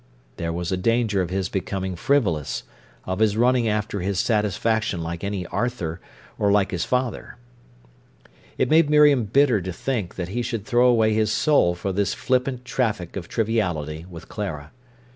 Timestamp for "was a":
0.51-0.77